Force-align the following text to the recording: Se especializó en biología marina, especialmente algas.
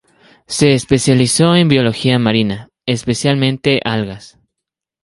Se 0.47 0.73
especializó 0.73 1.53
en 1.55 1.67
biología 1.67 2.17
marina, 2.17 2.69
especialmente 2.87 3.81
algas. 3.85 4.39